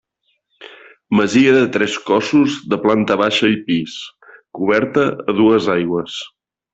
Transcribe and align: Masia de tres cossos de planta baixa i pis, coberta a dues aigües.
Masia 1.17 1.49
de 1.57 1.67
tres 1.75 1.97
cossos 2.07 2.55
de 2.73 2.79
planta 2.85 3.17
baixa 3.23 3.49
i 3.57 3.59
pis, 3.67 3.99
coberta 4.61 5.05
a 5.11 5.37
dues 5.41 5.69
aigües. 5.75 6.17